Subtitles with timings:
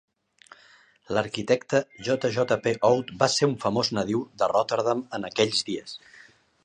[1.17, 2.73] L'arquitecte J.J.P.
[2.89, 5.99] Oud va ser un famós nadiu de Rotterdam en aquells dies.